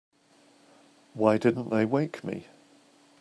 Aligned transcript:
Why 1.13 1.37
didn't 1.37 1.69
they 1.69 1.85
wake 1.85 2.23
me? 2.23 2.47